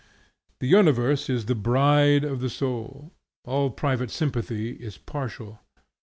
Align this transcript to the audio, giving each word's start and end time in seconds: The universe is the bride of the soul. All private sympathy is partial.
The 0.61 0.65
universe 0.67 1.29
is 1.29 1.45
the 1.45 1.53
bride 1.53 2.23
of 2.23 2.39
the 2.39 2.49
soul. 2.49 3.11
All 3.45 3.69
private 3.69 4.09
sympathy 4.09 4.71
is 4.71 4.97
partial. 4.97 5.59